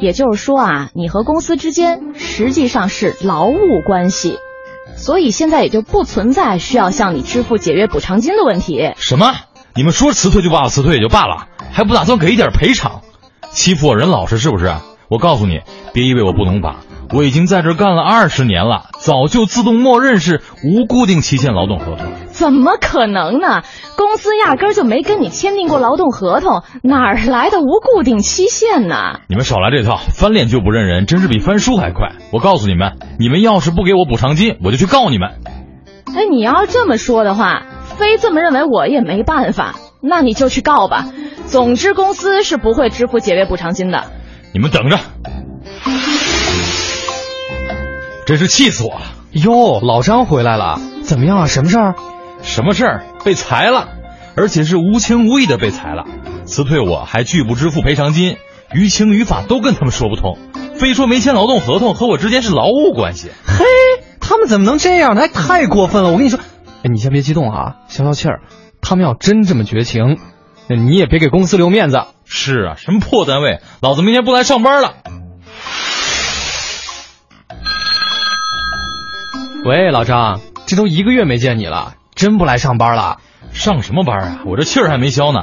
[0.00, 4.38] 也就是说啊，你和公司之间实际上是劳务关系，
[4.96, 8.92] 所以现在也就不存在需要向你支付解约补偿金的问题。
[8.96, 9.34] 什么？
[9.74, 13.02] 你们说辞退就把我，辞退也就罢了，还不打算给一点赔偿？
[13.52, 14.74] 欺负我人老实是不是？
[15.08, 15.60] 我告诉你，
[15.92, 16.80] 别以为我不懂法。
[17.12, 22.06] 我已经在这干了二十年了，早就自动默认是无固定期限劳动合同。
[22.26, 23.62] 怎么可能呢？
[23.96, 29.20] 公司压根儿就没跟你签订过劳动合同，哪儿来的无固定期限呢？
[29.28, 32.12] 你们少来这套，翻脸就不认人，真是比翻书还快。
[32.32, 35.30] 我告诉你们，你们要是不给我补偿金，我就去告你们。
[36.14, 39.74] 哎，你要是这么说的话，非这么认为我也没办法。
[40.02, 41.06] 那你就去告吧。
[41.46, 44.04] 总之，公司是不会支付解约补偿金的。
[44.52, 44.98] 你们等着。
[48.26, 49.02] 真是气死我了！
[49.30, 51.46] 哟，老张回来了，怎么样啊？
[51.46, 51.94] 什么事儿？
[52.42, 53.04] 什么事儿？
[53.24, 53.88] 被裁了，
[54.36, 56.04] 而且是无情无义的被裁了。
[56.44, 58.36] 辞退我还拒不支付赔偿金，
[58.74, 60.38] 于情于法都跟他们说不通，
[60.74, 63.30] 非说没签劳动合同和我之间是劳务关系。
[63.46, 63.64] 嘿，
[64.20, 65.20] 他们怎么能这样呢？
[65.20, 66.10] 还太过分了！
[66.10, 66.40] 我跟你说，
[66.82, 68.40] 哎，你先别激动啊，消消气儿。
[68.80, 70.18] 他们要真这么绝情，
[70.68, 72.02] 那你也别给公司留面子。
[72.24, 74.94] 是啊，什么破单位，老子明天不来上班了。
[79.66, 83.16] 喂，老张，这都一个月没见你了，真不来上班了？
[83.52, 84.38] 上什么班啊？
[84.46, 85.40] 我这气儿还没消呢。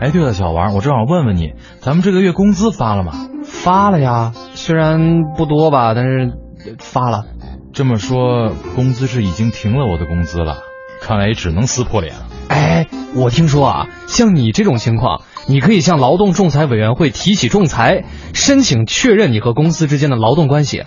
[0.00, 3.28] 哎，对了，小王，我正好问问你，咱们这个月工资发了吗？
[3.42, 6.32] 发了呀，虽然不多吧，但是
[6.78, 7.24] 发了。
[7.72, 10.58] 这么说，工资是已经停了我的工资了，
[11.00, 12.26] 看来也只能撕破脸了。
[12.46, 20.84] 哎，我听说啊，像你这种情况，你可以向劳动仲裁委员会提起仲裁，申请确认你和公司之间的劳动关系。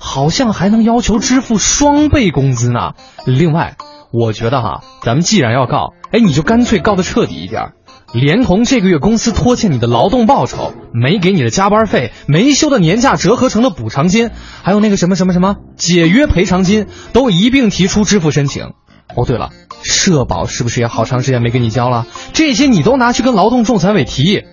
[0.00, 2.94] 好像还能要求支付双倍工资呢。
[3.26, 3.76] 另外，
[4.12, 7.72] 我觉得哈，咱们既然要告，哎，你就干脆告的彻底一点，
[8.14, 14.30] 连同这个月公司拖欠你的劳动报酬、没给你的加班费、没休的年假折合成的补偿金，
[14.62, 18.72] 还有那个什么什么什么解约赔偿金，都一并提出支付申请。
[19.14, 19.50] 哦，对了，
[19.82, 22.06] 社保是不是也好长时间没给你交了？
[22.32, 24.44] 这些你都拿去跟劳动仲裁委提。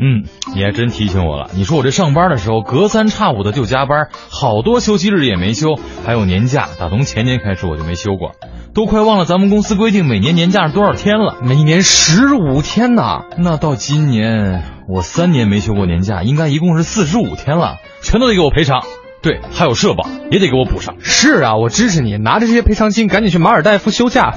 [0.00, 1.50] 嗯，你还真提醒我了。
[1.54, 8.32] 你说我这上班的时候隔三差五的就加班，好多休息日也没休，还有年假，打从前年开始我就没休过，
[8.74, 11.36] 都快忘了咱们公司规定每年年假是多少天了。
[11.42, 18.82] 每年十五天呐，那到今年我三年没休过年假，应该一共是四十五天了，全都得给我赔偿。
[19.22, 20.96] 对，还有社保也得给我补上。
[21.00, 24.34] 是啊，我支持你，拿着这些赔偿金赶紧去马尔代夫休假。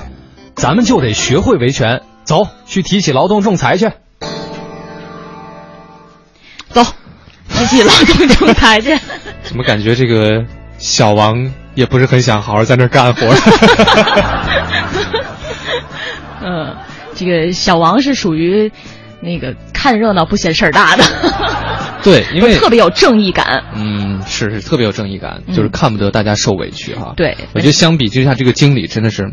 [0.55, 3.91] 咱们就得学会维权，走去提起劳动仲裁去。
[6.69, 6.83] 走，
[7.49, 8.97] 提起劳动仲裁去。
[9.43, 10.43] 怎么感觉这个
[10.77, 13.27] 小王也不是很想好好在那干活？
[16.43, 16.75] 嗯，
[17.15, 18.71] 这个小王是属于
[19.21, 21.03] 那个看热闹不嫌事儿大的。
[22.03, 23.63] 对，因为 特别有正义感。
[23.73, 27.13] 嗯，是是特别有正义感，就是看不得大家受委屈哈。
[27.17, 29.31] 对，我觉得相比之下，这个经理真的是。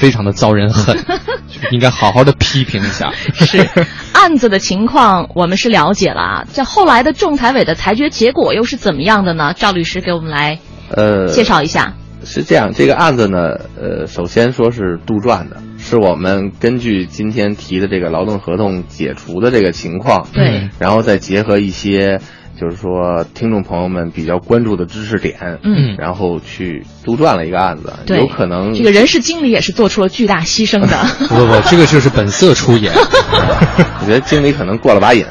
[0.00, 0.96] 非常的遭人恨，
[1.72, 3.12] 应该好好的批评一下。
[3.34, 3.68] 是
[4.14, 6.44] 案子的情况，我们是了解了啊。
[6.54, 9.52] 这后来的仲裁委的裁决结果又是怎么样的呢？
[9.54, 10.58] 赵律师给我们来
[10.88, 11.92] 呃介绍一下。
[12.24, 13.38] 是这样，这个案子呢，
[13.78, 22.20] 呃，首先说是杜撰的，是我们根据今天提的这个劳动合同解除的这个情况，对，然后再结合一些。
[22.60, 30.88] 就是说，听众朋友们比较关注的知识点，嗯，然后去杜撰了一个案子，有可能这个人事经理也是做出了巨大牺牲的。
[31.26, 32.92] 不不不，这个就是本色出演。
[34.00, 35.24] 我觉得经理可能过了把瘾。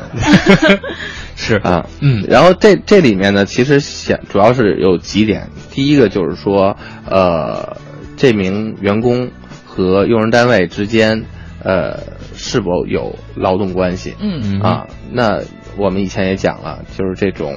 [1.38, 6.76] 是啊，嗯，然后这这里面呢，其实想主要是有几点，第一个就是说，
[7.08, 7.78] 呃，
[8.18, 9.30] 这名员工
[9.66, 11.26] 和用人单位之间，
[11.64, 12.00] 呃，
[12.36, 14.16] 是否有劳动关系？
[14.20, 15.40] 嗯啊，那。
[15.78, 17.56] 我们以前也讲了，就是这种，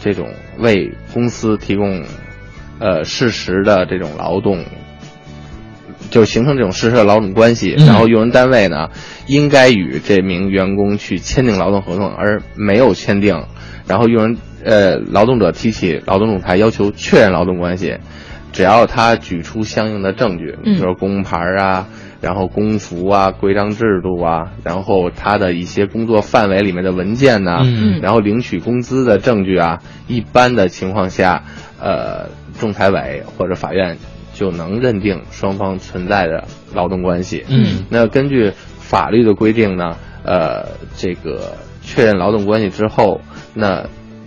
[0.00, 0.28] 这种
[0.58, 2.02] 为公司提供，
[2.78, 4.64] 呃，事实的这种劳动，
[6.10, 7.70] 就形成这种事实的劳动关系。
[7.70, 8.90] 然后用人单位呢，
[9.26, 13.44] 应该与这名员工去签订劳动合同，而没有签订。
[13.86, 17.98] 然后用人呃劳动者提起劳动仲裁，要求确认劳动关系，
[18.52, 21.86] 只要他举出相应的证据，比如说工牌啊。
[22.24, 31.44] 然后工服啊、规章制度啊，然后他的一些工作范围里面的文件呐、嗯然后领取工资的证据啊，一般的情况下，
[31.78, 33.98] 呃，仲裁委或者法院
[34.32, 37.44] 就能认定双方存在的劳动关系。
[37.48, 40.64] 嗯那根据法律的规定呢，呃，
[40.96, 43.20] 这个确认劳动关系之后，
[43.52, 43.84] 那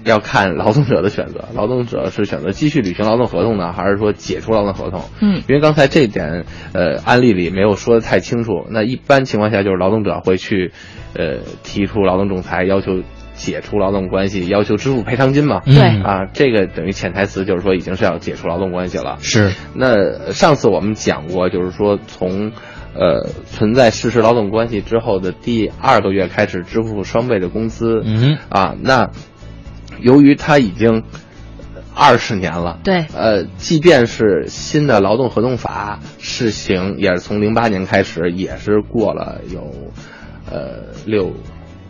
[0.07, 5.03] 要看劳动者的选择，劳动者是选择继续履行劳动合同呢，还是说解除劳动合同？
[5.19, 8.65] 嗯因为刚才这点，呃，案例里没有说的太清楚。
[8.69, 10.71] 那一般情况下，就是劳动者会去，
[11.13, 13.03] 呃，提出劳动仲裁，要求
[13.35, 15.61] 解除劳动关系，要求支付赔偿金嘛。
[15.65, 19.17] 嗯对啊，这个等于潜台词就是说已经是要解除劳动关系了。
[19.19, 22.51] 是那上次我们讲过，就是说从
[22.95, 28.01] 呃存在事实劳动关系之后的第二个月开始支付双倍的工资。
[28.03, 29.11] 嗯啊，那
[30.01, 31.03] 由于他已经
[31.93, 39.71] 二十年了，对呃，即便是新的劳动合同法试行，也是从零八年开始，也是过了有
[40.51, 41.33] 呃六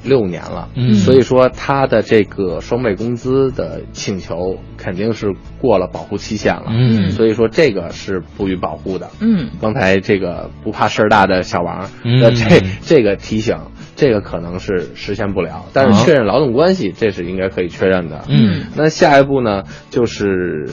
[0.04, 0.70] 六年了。
[0.76, 6.67] 嗯所以说他的这个双倍工资的请求肯定是过了保护期限了。
[6.70, 9.10] 嗯所以说这个是不予保护的。
[9.20, 13.58] 嗯刚才这个不怕事儿大的小王嗯的这、这个提醒，
[13.98, 18.24] 这个可能是实现不了，但是确认劳动关系，这是应该可以确认的。
[18.30, 18.68] 嗯。
[18.76, 20.70] 那下一步呢，就是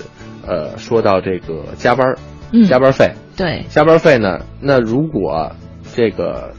[0.46, 2.18] 呃，说到这个加班儿，
[2.52, 5.52] 嗯，加班费，对，加班费呢，那如果
[5.94, 6.52] 这个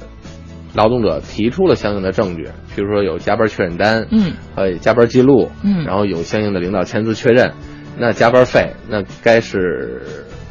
[0.74, 5.86] 劳动者提出了相应的证据，比如说有加班确认单，嗯，呃，加班记录，嗯。
[5.86, 7.54] 然后有相应的领导签字确认，
[7.98, 10.02] 那加班费那该是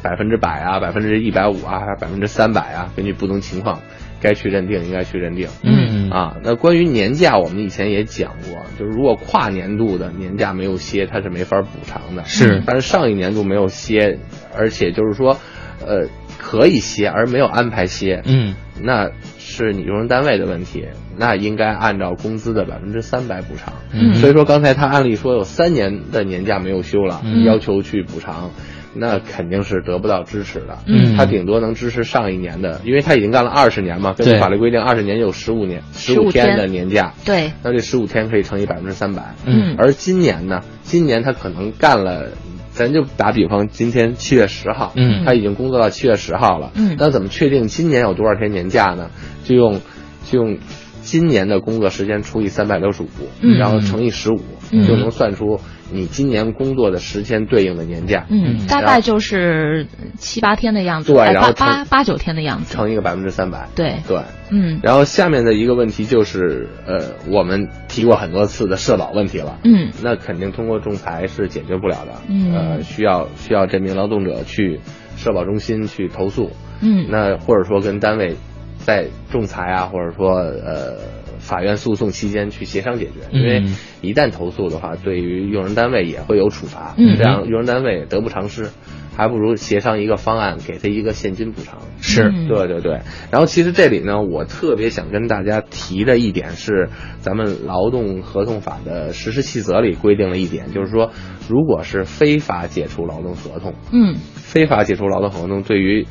[0.01, 2.91] 百分之百啊，百分之一百五啊，还是百分之三百啊？
[2.95, 3.81] 根据不同情况，
[4.21, 5.47] 该去认定应该去认定。
[5.63, 12.23] 嗯啊，那关于年假，我们以前也讲过，就是如果跨年度的年假没有歇，它是没法补偿的。
[12.25, 14.19] 是但是上一年度没有歇，
[14.55, 15.37] 而且就是说，
[15.85, 20.85] 呃，可以歇而没有安排歇，嗯那是你用人单位的问题，
[21.17, 23.73] 那应该按照工资的百分之三百补偿。
[23.93, 24.15] 嗯。
[24.15, 27.43] 所以说刚才他案例说有三年的年假没有休了，嗯。
[27.43, 28.51] 要求去补偿。
[28.97, 31.17] 那肯定是得不到支持的，嗯。
[31.17, 36.45] 他顶多能支持上一年的，因为他已经干了二十年嘛，根据法律规定，二十年有十五年十15五天。
[36.45, 39.35] 天的年假，对，那这十五天可以乘以百分之三百。
[39.45, 39.75] 嗯。
[39.77, 42.29] 而今年呢，今年他可能干了，
[42.75, 45.23] 咱就打比方，今天七月十号，嗯。
[45.25, 46.97] 他已经工作到七月十号了，嗯。
[46.99, 49.09] 那怎么确定今年有多少天年假呢？
[49.45, 49.79] 就用
[50.25, 50.57] 就用
[51.01, 53.07] 今年的工作时间除以三百六十五，
[53.39, 53.57] 嗯。
[53.57, 54.85] 然后乘以十五、嗯。
[54.85, 55.59] 就能算出
[55.91, 63.69] 你今年工作的时间对应的年假，嗯，大概就是七八天的样子，哎对然后八八九天的样子，乘一个百分之三百。
[63.75, 64.19] 对，对，
[64.49, 64.79] 嗯。
[64.81, 69.59] 然后下面的一个问题就是，呃，我们提过很多次的社保问题了。
[69.63, 69.91] 嗯。
[70.01, 72.53] 那肯定通过仲裁是解决不了的，嗯。
[72.53, 74.79] 呃，需要需要这名劳动者去
[75.17, 77.05] 社保中心去投诉，嗯。
[77.09, 78.35] 那或者说跟单位
[78.79, 80.97] 在仲裁啊，或者说呃
[81.45, 83.39] 法院诉讼期间去协商解决，嗯。
[83.41, 83.63] 因为
[84.01, 87.15] 一旦投诉的话，对于用人单位也会有处罚，嗯。
[87.15, 88.69] 这样用人单位得不偿失，
[89.15, 91.79] 还不如协商一个方案，给他一个现金补偿。
[92.01, 92.23] 是。
[92.23, 101.11] 嗯对对对，然后其实这里呢，我特别想跟大家提的一点是，咱们劳动合同法的实施细则里规定了一点，就是说，
[101.47, 104.15] 如果是非法解除劳动合同，嗯。
[104.35, 106.05] 非法解除劳动合同，对于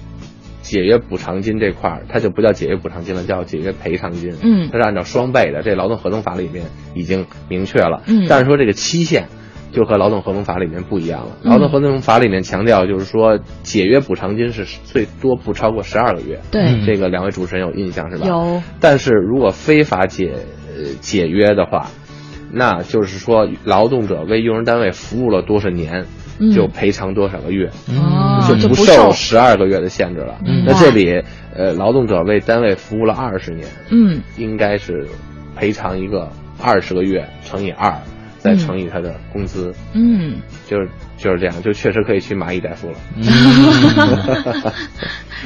[0.65, 4.33] 解约补偿金这块儿，它就不叫解约补偿金了，叫解约赔偿金。
[4.43, 8.03] 嗯它是按照双倍的，这劳动合同法里面已经明确了。
[8.07, 9.29] 嗯但是说这个期限。
[9.75, 11.37] 就和劳动合同法里面不一样了。
[11.43, 16.39] 嗯劳动合同法里面强调，就是说解约补偿金是最多不超过十二个月。
[16.53, 18.25] 对嗯这个两位主持人有印象是吧？
[18.25, 20.33] 有但是如果非法解
[20.77, 21.91] 呃解约的话，
[22.53, 26.07] 那就是说劳动者为用人单位服务了多少年，嗯
[26.55, 28.57] 就赔偿多少个月，哦。
[28.61, 30.39] 就不受十二个月的限制了。
[30.67, 31.23] 那这里
[31.55, 34.21] 呃，劳动者为单位服务了二十年，嗯。
[34.37, 35.07] 应该是
[35.57, 36.29] 赔偿一个
[36.61, 37.97] 二十个月乘以二，
[38.45, 40.37] 再乘以他的工资，嗯。
[40.69, 42.95] 就是就是这样，就确实可以去蚂蚁代付了。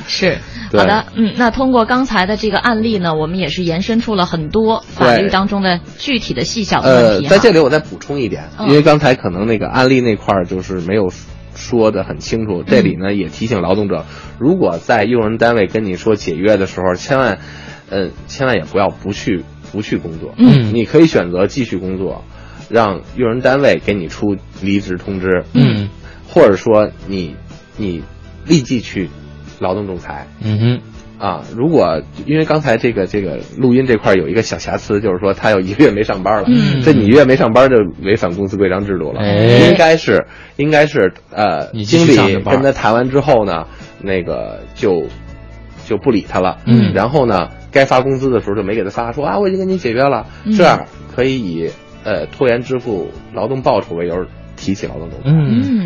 [0.08, 0.36] 是。
[0.76, 7.30] 好的，嗯，那通过刚才的这个案例呢，我们也是延伸出了很多法律当中的具体的细小的问呃，题呃。
[7.30, 8.68] 在这里我再补充一点，嗯。
[8.68, 11.10] 因为刚才可能那个案例那块儿就是没有
[11.54, 14.04] 说的很清楚，这里呢也提醒劳动者，
[14.38, 17.38] 如果在用人单位跟你说解约的时候，千万，
[17.88, 20.74] 呃，千万也不要不去不去工作，嗯。
[20.74, 22.24] 你可以选择继续工作，
[22.68, 25.88] 让用人单位给你出离职通知，嗯。
[26.28, 27.34] 或者说你
[27.76, 28.02] 你
[28.46, 29.08] 立即去
[29.60, 30.80] 劳动仲裁，嗯哼。
[31.18, 36.80] 啊，如果因为刚才这个这个录音这块有一个小瑕疵，就是说他有一个月没上班了，嗯。
[36.80, 39.68] 这你一个月没上班就违反公司规章制度了，哎。
[39.68, 40.24] 应该是
[40.58, 43.66] 应该是呃，你经理跟他谈完之后呢，
[44.00, 45.06] 那个就
[45.86, 46.92] 就不理他了，嗯。
[46.94, 50.52] 然后呢，该发工资的时候就没给他发，说啊我已经给你解约了，嗯。
[50.52, 50.84] 这样
[51.16, 51.68] 可以以
[52.08, 54.24] 呃拖延支付劳动报酬为由
[54.56, 55.30] 提起劳动仲裁。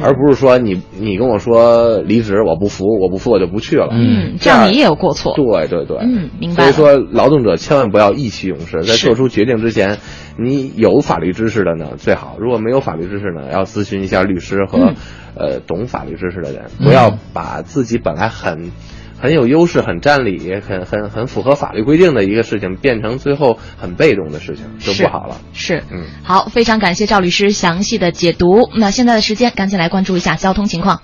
[0.02, 3.88] 而不是说你你跟我说离职我不服，我不服我就不去了。
[3.90, 5.34] 嗯，这样你也有过错。
[5.34, 9.98] 对对对，嗯明白所以说，劳动者千万不要意气用事，在做出决定之前，
[10.38, 14.94] 你有法律知识的呢最好；如果没有法律知识呢，要咨询一下律师和、嗯
[15.34, 18.70] 呃懂法律知识的人，不要把自己本来很。
[19.22, 25.36] 很有优势、很占理、很很很符合法律规定的一个事情，变成最后很被动的事情，就不好了。
[25.52, 28.68] 是，嗯，好，非常感谢赵律师详细的解读。
[28.74, 31.00] 那现在的时间，赶紧来关注一下交通情况。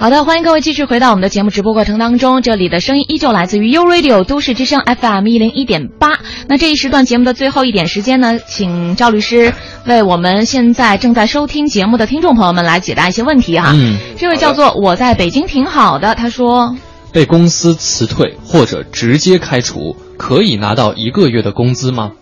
[0.00, 6.20] 好的，欢迎各位继续回到我们的节目直播过程当中，这里的声音依旧来自于 U Radio 都市之声 FM 一零一点八。
[6.48, 9.52] 那这一时段节目的最后一点时间呢，请赵律师
[9.84, 13.72] 为我们现在正在收听节目的听众朋友们来解答一些问题哈。
[13.74, 16.74] 嗯，这位叫做我在北京挺好的，他说，
[17.12, 22.12] 被公司辞退或者直接开除，可以拿到一个月的工资吗？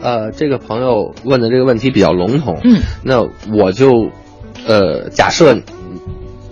[0.00, 3.20] 呃，这个朋友问的这个问题比较笼统，嗯，那
[3.54, 3.90] 我就，
[4.66, 5.58] 呃，假设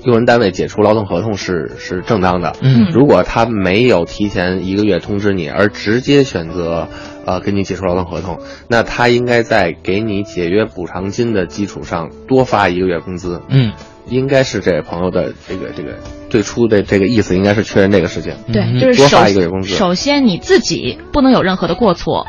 [0.05, 2.91] 用人单位解除劳动合同是是正当的，嗯。
[2.93, 6.89] 如果他没有提前一个月通知你，而直接选择
[7.25, 8.39] 呃跟你解除劳动合同，
[8.69, 13.73] 那他应该在给你解约补偿金的基础上多发一个月工资，嗯，
[14.07, 15.99] 应该是这位朋友的这个这个
[16.29, 18.79] 最初的这个意思，应该是确认这个事情，对，嗯。
[18.79, 19.75] 就是多发一个月工资。
[19.75, 22.27] 首先你自己不能有任何的过错，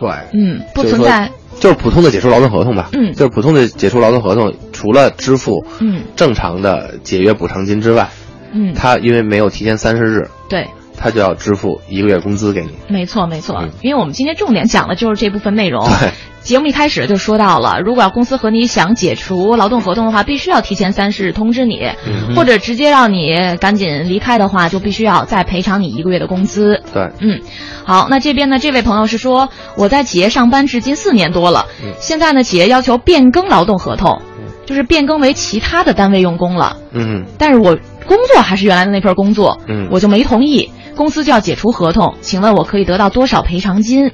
[0.00, 1.30] 对，嗯，不存在，
[1.60, 3.12] 就是普通的解除劳动合同吧，嗯。
[3.12, 6.02] 就是普通的解除劳动合同，除了支付嗯。
[6.16, 8.08] 正常的解约补偿金之外，
[8.52, 10.66] 嗯，他因为没有提前三十日，对。
[10.96, 12.70] 他就要支付一个月工资给你。
[12.88, 15.86] 没错，没错嗯，因为我们今天重点讲的就是这部分内容。
[16.00, 16.10] 对，
[16.42, 22.34] 节目一开始就说到了，如果要公司和你想解除劳动合同的话，必须要提前三十日通知你，嗯。
[22.34, 26.82] 或者直接让你赶紧离开的话，就必须要再赔偿你一个月的工资。
[26.92, 27.40] 对，嗯，
[27.84, 31.92] 好，那这边呢，这位朋友是说我在企业上班至今四年多了，嗯。
[31.98, 34.20] 现在呢，企业要求变更劳动合同，
[34.66, 37.24] 就是变更为其他的单位用工了，嗯。
[37.38, 37.76] 但是我
[38.06, 39.88] 工作还是原来的那份工作，嗯。
[39.90, 44.12] 我就没同意，公司就要解除合同，请问我可以得到多少赔偿金？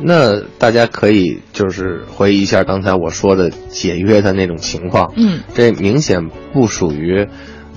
[0.00, 7.26] 那大家可以就是回忆一下刚才我说的解约的那种情况，嗯这明显不属于，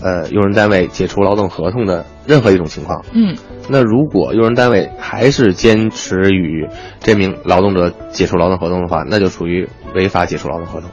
[0.01, 3.03] 呃，用人单位解除劳动合同的任何一种情况。
[3.11, 3.35] 嗯
[3.69, 6.67] 那如果用人单位还是坚持与
[6.99, 10.89] 这名劳动者解除劳动合同的话，那就属于违法解除劳动合同，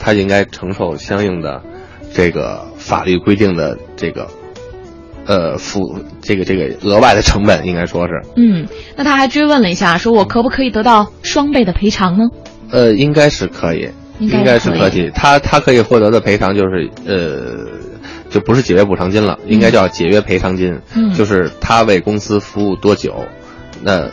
[0.00, 1.62] 他应该承受相应的
[2.12, 4.28] 这个法律规定的这个
[5.26, 8.66] 呃付这个这个额外的成本，应该说是嗯，
[8.96, 12.24] 那他还追问了一下，说我可不可以得到双倍的赔偿呢？
[12.70, 17.84] 呃应该是可以，应该是可以可以，他他可以获得的赔偿就是呃。
[18.30, 20.76] 就不是解约补偿金了，应该叫解约赔偿金。
[20.96, 23.14] 嗯就是他为公司服务多久，
[23.80, 24.10] 那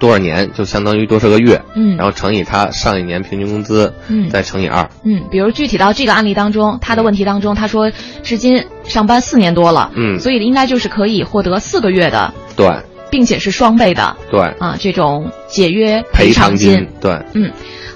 [0.00, 1.96] 多少年就相当于多少个月，嗯。
[1.96, 4.28] 然后乘以他上一年平均工资，嗯。
[4.30, 4.90] 再乘以二。
[5.04, 7.92] 嗯，比如具体到这个案例当中，他的问题当中，他说
[8.24, 10.18] 至今上班四年多了，嗯。
[10.18, 12.68] 所以应该就是可以获得四个月的，对。
[13.10, 17.50] 并且是双倍的对，啊这种解约赔偿偿金，对，嗯，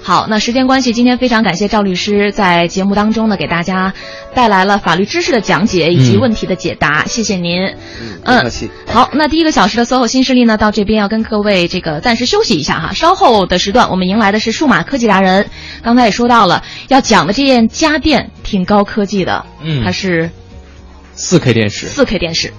[0.05, 3.91] 好，那时间关系，今天非常感谢赵律师在节目当中呢，给大家
[4.35, 7.75] 带来了法律知识的讲解以及嗯问题的解答，谢谢您。
[8.23, 8.51] 嗯。
[8.85, 12.93] 好，那第一个小时的 SOHO 新势力呢，到这边要跟各位这个暂时休息一下哈。
[12.93, 15.49] 稍后的时段，我们迎来的是数码科技达人。
[15.81, 20.29] 刚才也说到了，要讲的这件家电挺高科技的，嗯它是
[21.15, 21.87] 四 K 电视。
[21.87, 22.53] 四 K 电视。